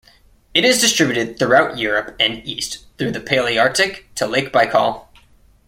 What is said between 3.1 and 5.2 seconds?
the Palearctic to Lake Baikal.